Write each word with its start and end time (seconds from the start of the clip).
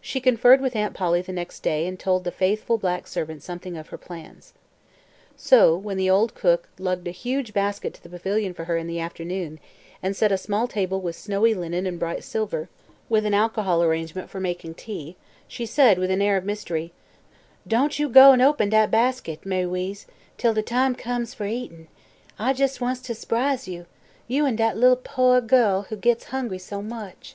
She 0.00 0.20
conferred 0.20 0.60
with 0.60 0.76
Aunt 0.76 0.94
Polly 0.94 1.22
the 1.22 1.32
next 1.32 1.64
day 1.64 1.84
and 1.88 1.98
told 1.98 2.22
the 2.22 2.30
faithful 2.30 2.78
black 2.78 3.08
servant 3.08 3.42
something 3.42 3.76
of 3.76 3.88
her 3.88 3.98
plans. 3.98 4.52
So, 5.36 5.76
when 5.76 5.96
the 5.96 6.08
old 6.08 6.36
cook 6.36 6.68
lugged 6.78 7.08
a 7.08 7.10
huge 7.10 7.52
basket 7.52 7.92
to 7.94 8.02
the 8.04 8.08
pavilion 8.10 8.54
for 8.54 8.66
her 8.66 8.76
in 8.76 8.86
the 8.86 9.00
afternoon, 9.00 9.58
and 10.04 10.14
set 10.14 10.30
a 10.30 10.38
small 10.38 10.68
table 10.68 11.00
with 11.00 11.16
snowy 11.16 11.52
linen 11.52 11.84
and 11.84 11.98
bright 11.98 12.22
silver, 12.22 12.68
with 13.08 13.26
an 13.26 13.34
alcohol 13.34 13.82
arrangement 13.82 14.30
for 14.30 14.38
making 14.38 14.74
tea, 14.74 15.16
she 15.48 15.66
said 15.66 15.98
with 15.98 16.12
an 16.12 16.22
air 16.22 16.36
of 16.36 16.44
mystery: 16.44 16.92
"Don' 17.66 17.90
yo' 17.92 18.06
go 18.08 18.32
open 18.48 18.68
dat 18.68 18.92
bastik, 18.92 19.42
Ma'y 19.44 19.66
'Weeze, 19.68 20.06
till 20.38 20.54
de 20.54 20.62
time 20.62 20.94
comes 20.94 21.34
fer 21.34 21.46
eatin'. 21.46 21.88
I 22.38 22.52
jes' 22.52 22.80
wants 22.80 23.00
to 23.00 23.16
s'prise 23.16 23.66
yo' 23.66 23.86
yo' 24.28 24.46
an' 24.46 24.54
dat 24.54 24.76
li'l' 24.76 24.94
pooah 24.94 25.40
girl 25.44 25.86
what 25.88 26.00
gits 26.00 26.26
hungry 26.26 26.58
so 26.58 26.80
much." 26.80 27.34